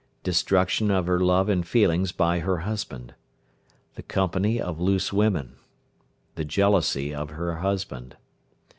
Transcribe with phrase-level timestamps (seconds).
[0.23, 3.13] Destruction of her love and feelings by her husband.
[3.93, 5.57] The company of loose women.
[6.33, 8.15] The jealousy of her husband.